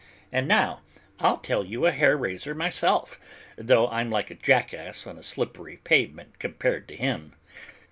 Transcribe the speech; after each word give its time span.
And 0.31 0.47
now 0.47 0.81
I'll 1.19 1.37
tell 1.37 1.63
you 1.63 1.85
a 1.85 1.91
hair 1.91 2.17
raiser 2.17 2.55
myself, 2.55 3.19
though 3.55 3.87
I'm 3.89 4.09
like 4.09 4.31
a 4.31 4.33
jackass 4.33 5.05
on 5.05 5.15
a 5.19 5.21
slippery 5.21 5.77
pavement 5.77 6.39
compared 6.39 6.87
to 6.87 6.95
him. 6.95 7.33